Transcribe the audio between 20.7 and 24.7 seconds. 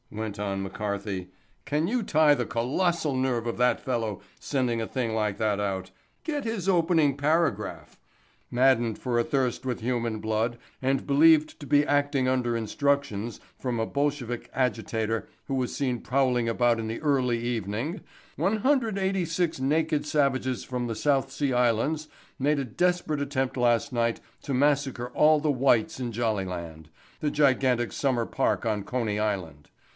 the South Sea Islands made a desperate attempt last night to